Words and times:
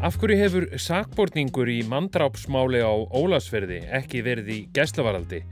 Af 0.00 0.14
hverju 0.16 0.36
hefur 0.40 0.64
sakbortningur 0.80 1.68
í 1.68 1.82
mandrápsmáli 1.84 2.80
á 2.80 2.88
Ólasferði 3.12 3.82
ekki 3.98 4.22
verið 4.24 4.48
í 4.54 4.56
gæslavaraldi? 4.72 5.42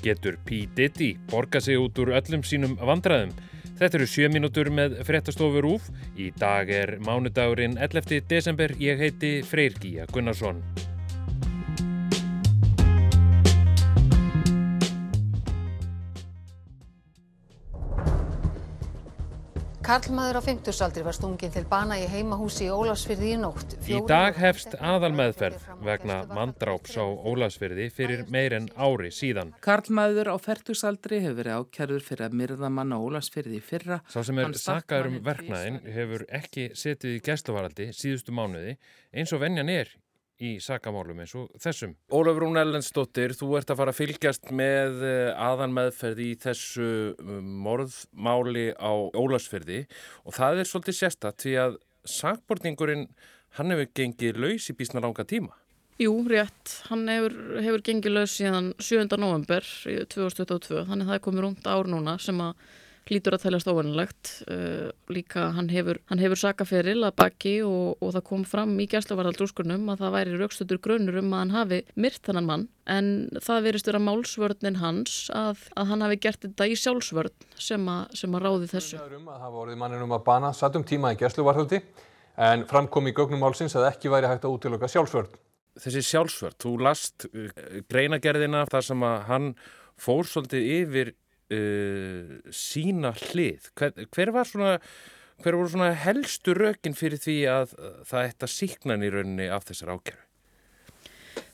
Getur 0.00 0.38
P. 0.48 0.62
Diddy 0.72 1.10
borga 1.28 1.60
sig 1.60 1.76
út 1.76 2.00
úr 2.00 2.14
öllum 2.16 2.40
sínum 2.40 2.78
vandraðum? 2.80 3.36
Þetta 3.76 4.00
eru 4.00 4.08
sjö 4.08 4.32
mínútur 4.32 4.72
með 4.72 4.96
fréttastofur 5.04 5.68
úf. 5.74 5.92
Í 6.16 6.32
dag 6.40 6.72
er 6.72 6.96
mánudagurinn 7.04 7.76
11. 7.76 8.24
desember. 8.32 8.72
Ég 8.80 8.96
heiti 8.96 9.42
Freyr 9.44 9.76
Gíja 9.76 10.08
Gunnarsson. 10.08 10.64
Karlmaður 19.88 20.36
á 20.36 20.42
50-saldri 20.44 21.00
var 21.00 21.16
stungin 21.16 21.52
til 21.54 21.62
bana 21.64 21.96
í 21.96 22.02
heimahúsi 22.12 22.66
í 22.66 22.72
Ólafsfyrði 22.74 23.30
í 23.32 23.36
nótt. 23.40 23.70
Í 23.88 24.02
dag 24.04 24.36
hefst 24.36 24.74
aðal 24.84 25.14
meðferð 25.16 25.62
vegna 25.86 26.18
mandráps 26.28 26.98
á 27.00 27.08
Ólafsfyrði 27.08 27.86
fyrir 27.96 28.26
meir 28.28 28.52
en 28.58 28.66
ári 28.76 29.08
síðan. 29.16 29.54
Karlmaður 29.64 30.28
á 30.28 30.36
40-saldri 30.44 31.22
hefur 31.24 31.38
verið 31.38 31.62
ákjærður 31.62 32.04
fyrir 32.04 32.26
að 32.26 32.36
myrða 32.42 32.70
mann 32.76 32.92
á 32.92 33.00
Ólafsfyrði 33.00 33.56
í 33.56 33.64
fyrra. 33.64 34.02
Sá 34.12 34.20
sem 34.28 34.42
er 34.44 34.52
sakaður 34.60 35.08
um 35.14 35.16
verknæðin 35.24 35.80
hefur 35.96 36.26
ekki 36.36 36.68
setið 36.76 37.16
í 37.16 37.24
gæsluvaraldi 37.30 37.88
síðustu 37.96 38.36
mánuði 38.36 38.76
eins 39.16 39.32
og 39.32 39.40
venjan 39.40 39.72
er 39.72 39.96
í 40.38 40.54
sakamálum 40.62 41.18
eins 41.22 41.34
og 41.38 41.48
þessum. 41.60 41.94
Ólafur 42.14 42.44
Rún 42.44 42.60
Ellensdóttir, 42.60 43.34
þú 43.36 43.50
ert 43.58 43.72
að 43.72 43.80
fara 43.80 43.94
að 43.94 44.00
fylgjast 44.00 44.50
með 44.54 45.04
eh, 45.06 45.30
aðan 45.34 45.74
meðferð 45.76 46.22
í 46.22 46.30
þessu 46.42 46.90
um, 47.18 47.54
morðmáli 47.66 48.68
á 48.78 48.92
Ólafsferði 49.18 49.84
og 50.24 50.36
það 50.38 50.62
er 50.62 50.70
svolítið 50.70 50.98
sérstatt 51.00 51.42
því 51.42 51.54
að 51.64 51.78
sakbortningurinn, 52.08 53.08
hann 53.58 53.74
hefur 53.74 53.90
gengið 53.98 54.38
laus 54.44 54.68
í 54.70 54.76
bísna 54.78 55.02
langa 55.04 55.26
tíma. 55.28 55.56
Jú, 55.98 56.12
rétt. 56.30 56.76
Hann 56.92 57.08
hefur, 57.10 57.34
hefur 57.58 57.82
gengið 57.82 58.14
laus 58.14 58.36
síðan 58.38 58.70
7. 58.78 59.08
november 59.18 59.64
2022, 59.66 60.84
þannig 60.86 61.08
það 61.08 61.16
er 61.16 61.24
komið 61.24 61.44
rúmt 61.44 61.66
ár 61.66 61.90
núna 61.90 62.14
sem 62.22 62.38
að 62.44 62.54
hlýtur 63.08 63.36
að 63.36 63.44
teljast 63.46 63.68
óvernilegt. 63.70 64.32
Uh, 64.48 64.88
líka 65.12 65.48
hann 65.56 65.70
hefur, 65.72 66.00
hann 66.10 66.22
hefur 66.22 66.40
sakaferil 66.40 67.00
að 67.08 67.16
baki 67.18 67.54
og, 67.66 67.98
og 68.04 68.14
það 68.16 68.26
kom 68.28 68.44
fram 68.48 68.74
í 68.80 68.88
gæsluvaraldrúskurnum 68.92 69.88
að 69.92 70.04
það 70.04 70.16
væri 70.18 70.40
raukstötur 70.42 70.82
grunur 70.84 71.20
um 71.22 71.32
að 71.32 71.44
hann 71.44 71.56
hafi 71.56 71.80
myrt 71.96 72.22
þannan 72.28 72.48
mann 72.48 72.66
en 72.88 73.08
það 73.44 73.64
verist 73.68 73.88
vera 73.88 74.00
málsvörnin 74.02 74.78
hans 74.80 75.16
að, 75.34 75.64
að 75.76 75.90
hann 75.92 76.04
hafi 76.06 76.20
gert 76.24 76.44
þetta 76.44 76.68
í 76.68 76.76
sjálfsvörn 76.78 77.48
sem, 77.60 77.88
a, 77.88 77.98
sem 78.16 78.36
að 78.36 78.46
ráði 78.46 78.70
þessu. 78.72 79.00
Um 79.18 79.28
að 79.32 79.42
hafa 79.44 79.62
orðið 79.64 79.82
manninum 79.82 80.14
að 80.16 80.24
bana 80.28 80.52
sattum 80.56 80.86
tíma 80.88 81.12
í 81.12 81.20
gæsluvarhaldi 81.20 81.82
en 82.48 82.64
framkom 82.70 83.10
í 83.10 83.14
gögnum 83.16 83.42
málsins 83.42 83.76
að 83.76 83.90
ekki 83.90 84.12
væri 84.12 84.30
hægt 84.30 84.46
að 84.46 84.56
útiloka 84.56 84.90
sjálfsvörn. 84.90 85.30
Þessi 85.78 86.02
sjálfsvörn, 86.06 86.58
þú 86.58 86.74
last 86.82 87.28
uh, 87.28 87.48
greinagerðina 87.90 88.64
þar 88.70 88.86
sem 88.88 89.04
að 89.06 89.18
hann 89.28 89.48
fór 89.98 90.26
svolítið 90.26 90.70
yfir 90.78 91.12
uh, 91.54 92.38
sína 92.54 93.12
hlið. 93.16 93.70
Hver, 93.78 93.94
hver 94.14 94.34
var 94.34 94.48
svona, 94.48 94.72
hver 95.42 95.58
voru 95.58 95.72
svona 95.72 95.92
helstu 96.06 96.56
rökin 96.58 96.96
fyrir 96.98 97.22
því 97.22 97.38
að 97.52 97.76
það 98.08 98.32
ætti 98.32 98.48
að 98.48 98.56
síknan 98.56 99.06
í 99.06 99.12
rauninni 99.14 99.48
af 99.52 99.68
þessar 99.70 99.94
ákjörðu? 99.96 100.24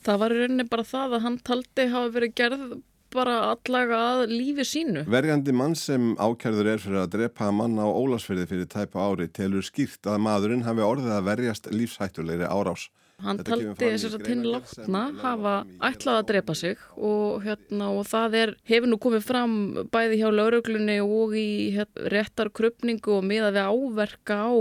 Það 0.05 0.19
var 0.21 0.35
í 0.35 0.41
rauninni 0.43 0.67
bara 0.69 0.89
það 0.89 1.17
að 1.17 1.25
hann 1.29 1.39
taldi 1.45 1.89
hafa 1.93 2.13
verið 2.19 2.37
gerð 2.41 2.67
bara 3.15 3.37
allega 3.53 4.01
að 4.11 4.25
lífi 4.33 4.67
sínu. 4.67 5.05
Verjandi 5.11 5.55
mann 5.55 5.77
sem 5.79 6.13
ákjörður 6.19 6.71
er 6.73 6.83
fyrir 6.83 7.03
að 7.05 7.13
drepa 7.15 7.51
mann 7.55 7.79
á 7.79 7.87
ólasferði 7.87 8.49
fyrir 8.51 8.69
tæpa 8.71 9.07
ári 9.07 9.29
telur 9.31 9.65
skýrt 9.65 10.09
að 10.11 10.23
maðurinn 10.27 10.67
hafi 10.67 10.85
orðið 10.85 11.15
að 11.15 11.29
verjast 11.31 11.71
lífshættulegri 11.73 12.49
árás. 12.51 12.89
Hann 13.23 13.39
taldi 13.47 13.75
þess 13.79 14.17
að 14.17 14.29
hinn 14.29 14.47
látna 14.49 15.03
hafa 15.23 15.55
ætlað 15.87 16.21
að 16.21 16.27
drepa 16.33 16.55
sig 16.59 16.81
og, 16.97 17.45
hérna, 17.45 17.91
og 17.95 18.09
það 18.11 18.39
er, 18.41 18.55
hefur 18.69 18.91
nú 18.91 18.99
komið 19.01 19.29
fram 19.29 19.53
bæði 19.95 20.19
hjá 20.21 20.31
lauruglunni 20.35 20.97
og 21.05 21.37
í 21.39 21.49
hérna, 21.77 22.09
réttarkrupningu 22.15 23.15
og 23.19 23.29
miða 23.29 23.53
við 23.55 23.69
áverka 23.71 24.41
á 24.51 24.53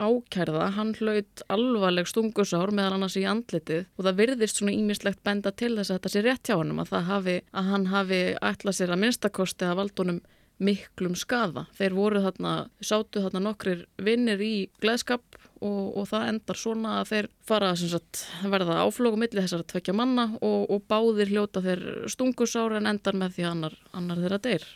ákærða. 0.00 0.70
Hann 0.76 0.94
hlaut 0.98 1.42
alvarleg 1.52 2.08
stungusár 2.08 2.72
meðan 2.72 2.98
annars 2.98 3.18
í 3.20 3.26
andlitið 3.28 3.86
og 3.96 4.06
það 4.06 4.20
virðist 4.22 4.60
svona 4.60 4.74
ímislegt 4.74 5.22
benda 5.26 5.52
til 5.52 5.74
þess 5.76 5.92
að 5.92 5.98
þetta 5.98 6.12
sé 6.14 6.24
rétt 6.24 6.50
hjá 6.50 6.56
hann 6.56 6.72
að, 6.80 6.94
hafi, 7.10 7.36
að 7.52 7.72
hann 7.74 7.88
hafi 7.92 8.20
ætlað 8.40 8.78
sér 8.78 8.94
að 8.94 9.02
minnstakosti 9.04 9.68
að 9.68 9.82
valdunum 9.82 10.22
miklum 10.60 11.16
skaða. 11.18 11.66
Þeir 11.78 11.96
voru 11.96 12.22
þarna, 12.24 12.54
sátu 12.84 13.22
þarna 13.24 13.42
nokkrir 13.48 13.86
vinnir 14.00 14.42
í 14.44 14.54
gleðskap 14.82 15.38
og, 15.60 15.96
og 16.00 16.08
það 16.10 16.26
endar 16.32 16.60
svona 16.60 16.96
að 17.00 17.12
þeir 17.12 17.30
fara 17.48 17.70
sagt, 17.80 18.24
verða 18.52 18.80
áflóku 18.84 19.20
millir 19.20 19.44
þessar 19.46 19.64
tvekja 19.72 19.96
manna 19.96 20.28
og, 20.40 20.68
og 20.68 20.84
báðir 20.90 21.32
hljóta 21.32 21.64
þeir 21.64 21.86
stungusár 22.12 22.76
en 22.78 22.90
endar 22.90 23.16
með 23.16 23.38
því 23.38 23.48
annar, 23.50 23.78
annar 23.96 24.22
þeirra 24.22 24.42
deyr. 24.46 24.68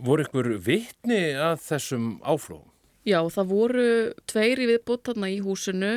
Voru 0.00 0.24
ykkur 0.24 0.54
vitni 0.64 1.22
að 1.36 1.58
þessum 1.66 2.12
áflókum? 2.24 2.70
Já, 3.08 3.20
það 3.32 3.46
voru 3.48 3.84
tveir 4.28 4.60
í 4.60 4.66
viðbútt 4.68 5.08
þarna 5.08 5.30
í 5.32 5.38
húsinu 5.40 5.92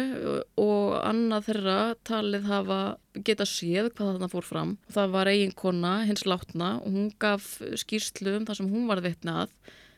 og 0.61 0.93
annað 1.03 1.49
þeirra 1.49 1.79
talið 2.07 2.45
hafa 2.47 2.77
geta 3.27 3.47
séð 3.47 3.89
hvað 3.91 4.13
þarna 4.13 4.29
fór 4.31 4.47
fram. 4.47 4.71
Það 4.93 5.15
var 5.17 5.31
eiginkona, 5.33 5.93
hins 6.07 6.23
látna, 6.23 6.77
og 6.79 6.95
hún 6.95 7.09
gaf 7.19 7.57
skýrslu 7.81 8.37
um 8.37 8.47
það 8.47 8.61
sem 8.61 8.71
hún 8.71 8.87
var 8.87 9.03
vittnað. 9.03 9.51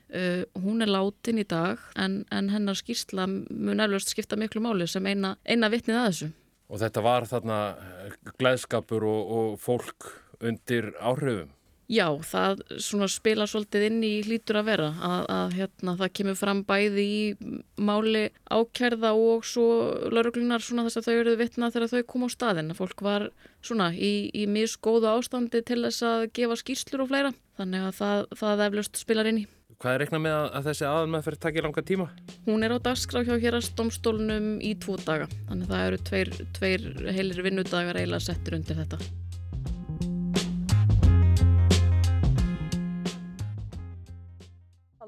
Uh, 0.05 0.45
hún 0.61 0.85
er 0.85 0.89
látin 0.93 1.41
í 1.41 1.45
dag 1.49 1.81
en, 1.97 2.19
en 2.33 2.49
hennar 2.53 2.77
skýrsla 2.77 3.25
mun 3.27 3.81
eflust 3.81 4.11
skipta 4.13 4.37
miklu 4.37 4.61
máli 4.61 4.85
sem 4.87 5.05
eina, 5.09 5.33
eina 5.45 5.69
vittnið 5.73 5.97
að 5.97 6.09
þessu. 6.09 6.29
Og 6.69 6.81
þetta 6.81 7.05
var 7.05 7.25
þarna 7.29 7.59
glæðskapur 8.41 9.05
og, 9.05 9.33
og 9.37 9.57
fólk 9.61 10.09
undir 10.41 10.91
áhrifum? 11.01 11.53
Já, 11.85 12.07
það 12.25 12.63
spila 13.13 13.45
svolítið 13.45 13.83
inn 13.89 13.99
í 14.05 14.13
hlítur 14.25 14.57
að 14.57 14.69
vera 14.71 14.87
að, 15.05 15.25
að 15.29 15.55
hérna, 15.59 15.93
það 15.99 16.13
kemur 16.17 16.37
fram 16.39 16.61
bæði 16.65 17.03
í 17.05 17.51
máli 17.77 18.23
ákærða 18.49 19.11
og 19.13 19.45
svo 19.45 19.67
lauruglunar 20.09 20.65
þess 20.65 20.97
að 20.97 21.09
þau 21.09 21.15
eruð 21.19 21.41
vittna 21.43 21.69
þegar 21.69 21.91
þau 21.93 22.07
kom 22.09 22.25
á 22.25 22.29
staðin. 22.33 22.73
Fólk 22.77 23.03
var 23.05 23.27
svona, 23.61 23.91
í, 23.93 24.31
í 24.33 24.47
misgóðu 24.49 25.11
ástandi 25.13 25.61
til 25.61 25.83
þess 25.83 26.05
að 26.09 26.25
gefa 26.39 26.57
skýrslur 26.63 27.05
og 27.05 27.11
fleira 27.11 27.35
þannig 27.59 27.85
að 27.85 27.99
það, 27.99 28.25
það 28.41 28.65
eflust 28.69 29.03
spilar 29.03 29.29
inn 29.29 29.43
í. 29.43 29.45
Hvað 29.75 29.91
er 29.91 30.01
reiknað 30.05 30.23
með 30.23 30.35
að 30.39 30.69
þessi 30.69 30.85
aðalmeðferð 30.87 31.39
takir 31.43 31.65
langa 31.67 31.83
tíma? 31.85 32.07
Hún 32.47 32.63
er 32.65 32.73
á 32.73 32.79
dagskrá 32.81 33.25
hjá 33.27 33.35
hérastómstólunum 33.43 34.47
í 34.63 34.71
tvo 34.81 34.95
daga 35.03 35.27
þannig 35.49 35.67
að 35.67 35.75
það 35.75 35.85
eru 35.89 36.01
tveir, 36.09 36.33
tveir 36.55 36.89
heilir 37.19 37.45
vinnudagar 37.45 37.99
eiginlega 37.99 38.25
settur 38.29 38.57
undir 38.57 38.79
þetta. 38.81 39.01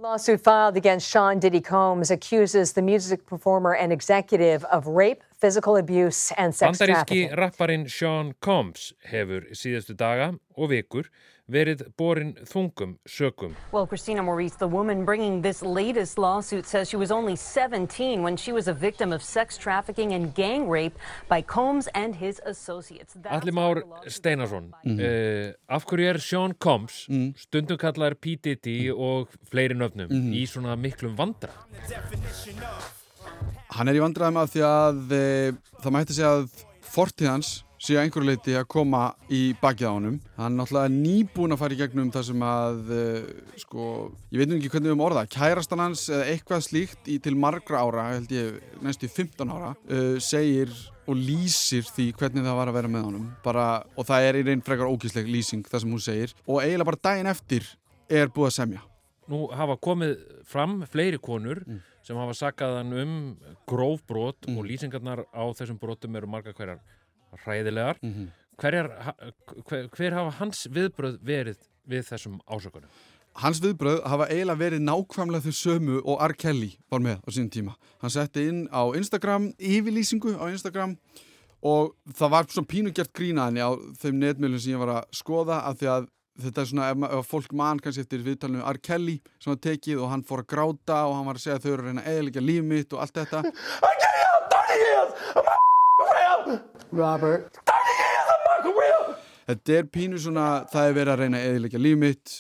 Lawsuit 0.08 0.40
filed 0.40 0.78
against 0.78 1.06
Sean 1.10 1.38
Diddy 1.38 1.60
Combs 1.60 2.12
accuses 2.12 2.72
the 2.72 2.82
music 2.82 3.26
performer 3.26 3.76
and 3.76 3.92
executive 3.92 4.64
of 4.64 4.88
rape, 4.88 5.22
physical 5.40 5.78
abuse 5.78 6.32
and 6.38 6.54
sex 6.54 6.78
trafficking. 6.78 7.30
Bandaríski 7.30 7.38
rapparinn 7.38 7.88
Sean 7.88 8.34
Combs 8.42 8.94
hefur 9.12 9.48
síðustu 9.54 9.96
daga 9.98 10.34
og 10.58 10.72
vikur 10.72 11.10
verið 11.48 11.86
borin 11.98 12.34
þungum 12.44 12.98
sökum. 13.08 13.54
Well, 13.72 13.88
Christina 13.88 14.22
Maurice, 14.24 14.56
the 14.56 14.68
woman 14.68 15.06
bringing 15.06 15.42
this 15.42 15.62
latest 15.62 16.18
lawsuit 16.18 16.66
says 16.66 16.90
she 16.90 16.98
was 16.98 17.12
only 17.12 17.36
17 17.36 18.22
when 18.22 18.36
she 18.36 18.52
was 18.52 18.68
a 18.68 18.74
victim 18.74 19.14
of 19.14 19.24
sex 19.24 19.58
trafficking 19.58 20.14
and 20.14 20.36
gang 20.36 20.68
rape 20.68 20.98
by 21.30 21.42
Combs 21.42 21.88
and 21.96 22.16
his 22.16 22.42
associates. 22.46 23.16
Alli 23.30 23.52
Már 23.52 23.84
Steinarsson, 24.08 24.74
mm 24.84 24.98
-hmm. 24.98 25.48
uh, 25.48 25.54
af 25.76 25.86
hverju 25.86 26.10
er 26.10 26.18
Sean 26.18 26.54
Combs, 26.54 27.08
mm. 27.10 27.34
stundum 27.38 27.78
kallar 27.78 28.14
P. 28.14 28.26
Diddy 28.44 28.92
og 28.92 29.28
fleiri 29.52 29.74
nöfnum, 29.74 30.08
mm 30.10 30.22
-hmm. 30.22 30.36
í 30.36 30.46
svona 30.46 30.76
miklum 30.76 31.18
vandra? 31.18 31.52
Hann 33.78 33.92
er 33.92 34.00
í 34.00 34.02
vandraðum 34.02 34.40
af 34.42 34.50
því 34.50 34.62
að 34.66 35.12
e, 35.14 35.24
það 35.84 35.94
mætti 35.94 36.16
segja 36.18 36.34
að 36.40 36.46
fortíðans 36.88 37.50
séu 37.78 38.00
einhverju 38.02 38.26
leiti 38.32 38.56
að 38.58 38.66
koma 38.74 39.02
í 39.30 39.52
bakið 39.62 39.86
á 39.86 39.94
honum. 39.94 40.16
Hann 40.34 40.56
er 40.56 40.56
náttúrulega 40.58 40.90
nýbúin 40.94 41.54
að 41.54 41.60
fara 41.62 41.76
í 41.76 41.78
gegnum 41.78 42.10
það 42.14 42.24
sem 42.32 42.46
að, 42.48 42.80
uh, 42.90 43.52
sko, 43.62 43.90
ég 44.34 44.42
veit 44.42 44.50
nú 44.50 44.58
ekki 44.58 44.72
hvernig 44.74 44.90
við 44.90 44.96
um 44.96 45.04
orða, 45.06 45.26
kærastan 45.30 45.84
hans 45.84 46.08
eða 46.10 46.26
eitthvað 46.32 46.64
slíkt 46.66 47.12
í 47.14 47.20
til 47.22 47.36
margra 47.38 47.84
ára, 47.86 48.08
held 48.16 48.34
ég 48.34 48.58
næstu 48.82 49.10
15 49.14 49.54
ára, 49.54 49.76
uh, 49.94 50.18
segir 50.26 50.74
og 51.06 51.22
lýsir 51.22 51.86
því 51.86 52.10
hvernig 52.18 52.48
það 52.48 52.58
var 52.64 52.72
að 52.72 52.80
vera 52.80 52.94
með 52.96 53.10
honum. 53.12 53.28
Bara, 53.46 53.68
og 53.94 54.10
það 54.10 54.32
er 54.32 54.40
í 54.42 54.46
reyn 54.50 54.66
frekar 54.66 54.90
ógísleg 54.90 55.30
lýsing 55.30 55.70
það 55.70 55.84
sem 55.84 55.94
hún 55.94 56.06
segir 56.08 56.34
og 56.48 56.64
eiginlega 56.64 56.90
bara 56.90 57.04
daginn 57.12 57.30
eftir 57.30 57.70
er 58.10 58.34
búið 58.34 58.50
að 58.50 58.58
semja. 58.58 58.84
Nú 59.30 59.46
hafa 59.54 59.78
komið 59.84 60.18
fram 60.48 60.80
fleiri 60.90 61.22
konur 61.22 61.62
mm. 61.68 61.80
Sem 62.08 62.20
hafa 62.20 62.36
sakaðan 62.40 62.96
um 63.04 63.14
grófbrot 63.68 64.48
mm. 64.48 64.58
og 64.58 64.70
lýsingarnar 64.70 65.26
á 65.28 65.44
þessum 65.60 65.80
brotum 65.82 66.16
eru 66.16 66.30
marga 66.32 66.56
hverjar 66.56 66.80
hræðilegar 67.44 68.00
mm 68.02 68.14
-hmm. 68.14 68.36
Hverjar, 68.58 68.88
hver, 69.70 69.88
hver 69.94 70.14
hafa 70.14 70.32
hans 70.40 70.66
viðbröð 70.74 71.20
verið 71.22 71.60
við 71.86 72.08
þessum 72.08 72.40
ásökunum? 72.50 72.90
hans 73.38 73.62
viðbröð 73.62 74.02
hafa 74.10 74.28
eiginlega 74.32 74.62
verið 74.62 74.84
nákvæmlega 74.86 75.46
þau 75.46 75.58
sömu 75.60 76.02
og 76.02 76.22
R. 76.26 76.34
Kelly 76.34 76.72
var 76.92 77.04
með 77.04 77.22
á 77.22 77.28
sínum 77.30 77.52
tíma. 77.54 77.74
Hann 78.02 78.14
setti 78.14 78.48
inn 78.50 78.64
á 78.74 78.82
Instagram, 78.98 79.52
yfirlýsingu 79.60 80.34
á 80.42 80.50
Instagram 80.50 80.98
og 81.62 81.94
það 82.18 82.34
var 82.34 82.50
svona 82.50 82.72
pínugjert 82.72 83.14
grínaðinni 83.14 83.62
á 83.62 83.72
þeim 84.02 84.20
netmjölum 84.22 84.62
sem 84.62 84.74
ég 84.74 84.82
var 84.82 84.94
að 84.96 85.18
skoða 85.20 85.62
af 85.70 85.78
því 85.78 85.92
að 85.94 86.10
þetta 86.44 86.64
er 86.64 86.70
svona, 86.72 86.90
ef, 86.94 87.06
ef 87.18 87.30
fólk 87.32 87.54
mann 87.58 87.82
kannski 87.84 88.04
eftir 88.06 88.24
viðtalinu 88.26 88.64
R. 88.68 88.80
Kelly 88.84 89.18
sem 89.42 89.52
var 89.54 89.62
tekið 89.64 90.02
og 90.04 90.12
hann 90.14 90.26
fór 90.28 90.44
að 90.44 90.50
gráta 90.54 91.00
og 91.08 91.16
hann 91.18 91.30
var 91.30 91.40
að 91.40 91.46
segja 91.46 91.58
að 91.60 91.66
þau 91.66 91.72
eru 91.72 91.84
að 91.84 91.88
reyna 91.90 92.04
að 92.04 92.12
eðalega 92.14 92.44
líf 92.46 92.68
mitt 92.72 92.96
og 92.96 93.04
allt 93.04 93.22
þetta. 93.22 93.44
R. 93.44 93.96
Kelly, 94.04 94.26
I'm 94.32 94.50
30 94.56 94.82
years 94.84 95.16
of 95.34 95.48
my 95.48 95.58
career 96.02 96.60
Robert. 97.02 97.62
30 97.72 97.98
years 98.02 98.34
of 98.36 98.46
my 98.48 98.58
career! 98.68 99.16
Þetta 99.48 99.80
er 99.80 99.90
pínu 99.98 100.22
svona, 100.22 100.48
það 100.72 100.92
er 100.92 101.00
verið 101.02 101.16
að 101.16 101.24
reyna 101.24 101.42
að 101.42 101.50
eðalega 101.52 101.84
líf 101.84 102.00
mitt 102.04 102.38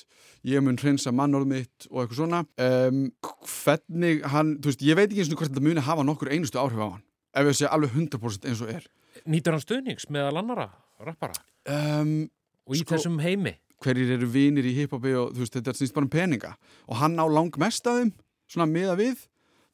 ég 0.47 0.63
mun 0.63 0.77
hreinsa 0.79 1.11
mannorð 1.11 1.49
mitt 1.49 1.89
og 1.89 2.03
eitthvað 2.03 2.21
svona. 2.21 2.45
Um, 2.61 3.03
hvernig 3.43 4.23
hann, 4.31 4.55
þú 4.61 4.71
veist, 4.71 4.85
ég 4.85 4.99
veit 4.99 5.09
ekki 5.09 5.25
eins 5.25 5.33
og 5.33 5.41
hvort 5.41 5.51
þetta 5.51 5.65
muni 5.65 5.83
hafa 5.83 6.05
nokkur 6.07 6.31
einustu 6.31 6.61
áhrif 6.61 6.79
á 6.79 6.89
hann 6.95 7.03
ef 7.37 7.51
ég 7.51 7.57
sé 7.59 7.69
alveg 7.69 7.93
100% 7.93 8.49
eins 8.49 8.63
og 8.63 8.73
er. 8.73 8.87
Nýtur 9.29 9.55
hann 9.55 9.63
stuðnings 9.63 10.09
með 10.13 10.29
að 10.29 10.37
lannara, 10.39 10.67
rappara? 11.03 11.37
Um, 11.67 12.29
og 12.67 12.77
í 12.77 12.81
sko, 12.81 12.95
þessum 12.95 13.19
heimi 13.23 13.57
hverjir 13.83 14.15
eru 14.17 14.29
vinir 14.33 14.65
í 14.65 14.75
hiphopi 14.77 15.13
og 15.17 15.33
þú 15.35 15.43
veist, 15.43 15.57
þetta 15.57 15.73
er 15.73 15.79
snýst 15.79 15.95
bara 15.95 16.07
um 16.07 16.13
peninga. 16.13 16.53
Og 16.89 16.99
hann 17.01 17.19
á 17.21 17.25
lang 17.29 17.53
mest 17.61 17.87
af 17.87 17.99
þeim 17.99 18.13
svona 18.47 18.69
miða 18.71 18.97
við, 18.99 19.23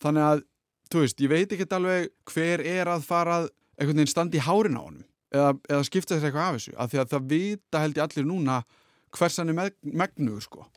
þannig 0.04 0.28
að 0.28 0.44
þú 0.92 1.04
veist, 1.06 1.24
ég 1.24 1.32
veit 1.32 1.56
ekki 1.56 1.70
alveg 1.78 2.12
hver 2.34 2.64
er 2.74 2.92
að 2.92 3.08
fara 3.08 3.42
einhvern 3.80 4.02
veginn 4.02 4.12
standi 4.12 4.40
í 4.40 4.46
hárin 4.46 4.78
á 4.78 4.84
honum 4.84 5.06
eða, 5.34 5.54
eða 5.70 5.88
skipta 5.88 6.18
sér 6.18 6.30
eitthvað 6.30 6.50
af 6.50 6.60
þessu. 6.60 6.76
Af 6.78 6.92
því 6.92 7.02
að 7.02 7.12
það 7.14 7.28
vita 7.34 7.84
held 7.84 7.98
ég 8.00 8.06
allir 8.06 8.30
núna 8.30 8.60
hvers 9.18 9.40
hann 9.40 9.54
er 9.54 9.58
meg, 9.58 9.76
megnugur 9.82 10.46
sko. 10.46 10.68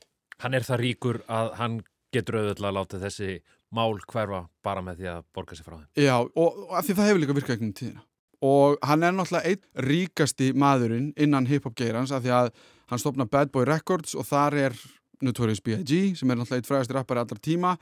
Hann 0.43 0.56
er 0.56 0.67
það 0.67 0.82
ríkur 0.82 1.20
að 1.32 1.52
hann 1.61 1.79
getur 2.14 2.40
auðvitað 2.40 2.69
að 2.69 2.76
láta 2.76 3.00
þessi 3.02 3.38
mál 3.76 3.96
hverfa 4.05 4.43
bara 4.64 4.84
með 4.84 5.00
því 5.00 5.08
að 5.12 5.25
borga 5.37 5.56
sér 5.56 5.67
frá 5.67 5.76
þeim. 5.79 5.88
Já, 6.00 6.17
og, 6.22 6.61
og 6.67 6.76
af 6.76 6.87
því 6.87 6.96
það 6.99 7.11
hefur 7.11 7.22
líka 7.22 7.37
virkað 7.37 7.56
einhvern 7.56 7.76
tíðina. 7.81 8.06
Og 8.46 8.76
hann 8.84 9.05
er 9.06 9.14
náttúrulega 9.17 9.52
einn 9.52 9.87
ríkasti 9.88 10.50
maðurinn 10.56 11.12
innan 11.17 11.49
hip-hop 11.49 11.76
geirans 11.79 12.12
af 12.12 12.25
því 12.25 12.34
að 12.37 12.50
hann 12.91 13.03
stopna 13.03 13.27
Bad 13.29 13.53
Boy 13.55 13.67
Records 13.69 14.15
og 14.15 14.27
þar 14.29 14.59
er 14.67 14.77
Notorious 15.25 15.62
B.I.G. 15.65 16.17
sem 16.19 16.31
er 16.31 16.37
náttúrulega 16.37 16.61
eitt 16.61 16.69
frægast 16.69 16.93
rappari 16.93 17.23
allar 17.23 17.41
tíma 17.41 17.77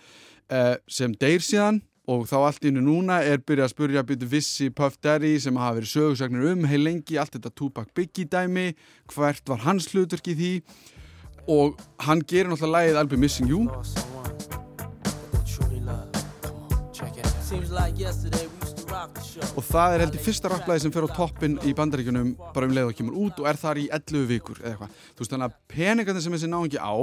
eh, 0.51 0.77
sem 0.87 1.15
deyr 1.19 1.43
síðan. 1.43 1.83
Og 2.05 2.27
þá 2.29 2.35
allt 2.37 2.67
innu 2.69 2.83
núna 2.85 3.23
er 3.25 3.41
byrjað 3.41 3.65
að 3.65 3.73
spurja 3.73 4.03
byrju 4.05 4.27
Vissi, 4.29 4.69
Puff 4.69 4.99
Daddy 5.01 5.39
sem 5.41 5.57
hafa 5.57 5.79
verið 5.79 5.93
sögursagnir 5.95 6.51
um 6.51 6.67
heil 6.69 6.85
lengi, 6.85 7.17
allt 7.17 7.33
þetta 7.39 7.55
Tupac 7.57 7.95
Biggie 7.97 8.29
dæmi, 8.29 8.75
hvert 9.15 9.49
var 9.49 9.65
hans 9.65 9.89
hluturk 9.89 10.29
í 10.29 10.37
því? 10.37 10.53
Og 11.49 11.81
hann 12.05 12.21
gerir 12.21 12.53
náttúrulega 12.53 12.77
lægið 12.77 13.01
alveg 13.01 13.25
Missing 13.25 13.49
You 13.49 13.65
og 18.95 19.65
það 19.67 19.95
er 19.95 20.03
heldur 20.05 20.23
fyrsta 20.23 20.51
rapplæði 20.53 20.85
sem 20.85 20.93
fer 20.95 21.07
á 21.07 21.17
toppin 21.17 21.57
í 21.67 21.75
bandaríkunum 21.77 22.35
bara 22.55 22.69
um 22.69 22.75
leið 22.77 22.91
og 22.91 22.99
kemur 22.99 23.19
út 23.25 23.41
og 23.43 23.49
er 23.51 23.59
þar 23.59 23.81
í 23.83 23.87
11 23.91 24.29
vikur 24.31 24.61
eða 24.63 24.73
eitthvað. 24.75 25.01
Þú 25.15 25.25
veist 25.25 25.35
þannig 25.35 25.49
að 25.49 25.57
peningarnir 25.75 26.25
sem 26.25 26.37
þessi 26.37 26.51
náðungi 26.53 26.81
á 26.81 26.95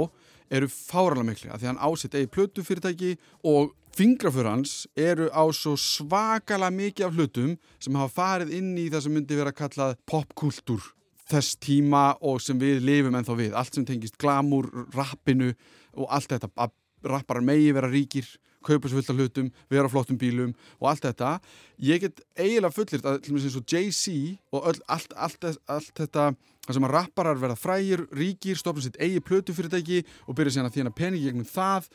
eru 0.52 0.68
fáralega 0.72 1.28
miklu 1.28 1.52
að 1.52 1.62
því 1.62 1.70
hann 1.70 1.82
ásett 1.88 2.16
eigi 2.16 2.30
plötu 2.32 2.64
fyrirtæki 2.64 3.12
og 3.48 3.72
fingrafur 3.96 4.48
hans 4.48 4.74
eru 4.96 5.28
á 5.32 5.44
svo 5.52 5.74
svakalega 5.80 6.72
mikið 6.76 7.08
af 7.08 7.16
hlutum 7.16 7.54
sem 7.78 8.00
hafa 8.00 8.16
farið 8.16 8.54
inn 8.58 8.72
í 8.80 8.88
það 8.92 9.06
sem 9.06 9.16
myndi 9.16 9.40
vera 9.40 9.54
kallað 9.56 9.96
popkultúr 10.08 10.92
þess 11.32 11.56
tíma 11.62 12.12
og 12.20 12.40
sem 12.44 12.58
við 12.60 12.82
lifum 12.84 13.16
ennþá 13.16 13.36
við. 13.38 13.52
Allt 13.56 13.76
sem 13.76 13.84
tengist 13.88 14.18
glamur, 14.20 14.68
rappinu 14.96 15.52
og 15.96 16.08
allt 16.08 16.32
þetta 16.34 16.50
að 16.56 16.72
rapparar 17.02 17.44
megi 17.44 17.72
vera 17.74 17.90
ríkir 17.90 18.28
kaupa 18.64 18.88
svo 18.88 19.00
fullt 19.00 19.12
af 19.12 19.20
hlutum, 19.20 19.50
vera 19.70 19.90
á 19.90 19.92
flottum 19.92 20.18
bílum 20.20 20.54
og 20.80 20.88
allt 20.92 21.06
þetta. 21.08 21.34
Ég 21.82 22.02
get 22.04 22.22
eiginlega 22.36 22.74
fullirt 22.76 23.06
að 23.06 23.20
til 23.22 23.34
og 23.34 23.38
með 23.38 23.48
eins 23.48 23.58
og 23.60 23.74
Jay-Z 23.74 24.16
og 24.52 24.68
öll, 24.72 24.82
allt, 24.96 25.14
allt, 25.16 25.46
allt 25.66 25.94
þetta 25.98 26.32
það 26.66 26.76
sem 26.76 26.86
að 26.86 26.94
rapparar 26.94 27.40
verða 27.42 27.58
frægir, 27.58 28.04
ríkir, 28.14 28.58
stopna 28.58 28.84
sitt 28.84 28.98
eigi 29.02 29.22
plötu 29.24 29.54
fyrirtæki 29.56 30.02
og 30.28 30.36
byrja 30.38 30.56
síðan 30.56 30.70
að 30.70 30.76
þjána 30.78 30.94
peningi 30.98 31.26
gegnum 31.26 31.48
það. 31.48 31.88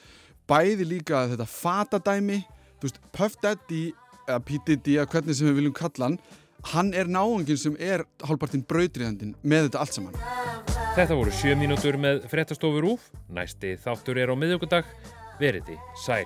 Bæði 0.48 0.88
líka 0.88 1.24
þetta 1.32 1.48
fatadæmi, 1.52 2.42
þú 2.80 2.90
veist, 2.90 3.00
Puff 3.16 3.40
Daddy 3.44 3.86
eða 4.28 4.42
P. 4.44 4.60
Diddy, 4.68 4.98
eða 5.00 5.08
hvernig 5.12 5.40
sem 5.40 5.48
við 5.50 5.62
viljum 5.62 5.76
kalla 5.78 6.10
hann, 6.10 6.20
hann 6.74 6.92
er 6.98 7.08
náðungin 7.12 7.60
sem 7.60 7.78
er 7.80 8.04
hálfpartinn 8.28 8.66
brautriðandin 8.68 9.36
með 9.44 9.70
þetta 9.70 9.84
allt 9.84 9.98
saman. 9.98 10.20
Þetta 10.98 11.20
voru 11.20 11.34
sjö 11.36 11.54
mínútur 11.60 12.00
með 12.02 12.24
frettastofur 12.32 12.90
úf. 12.96 13.08
Næsti 13.30 13.76
þáttur 13.84 14.20
er 14.20 14.34
á 14.34 14.36
miðugundag. 14.36 14.90
Veriti 15.38 15.78
sæl. 16.04 16.26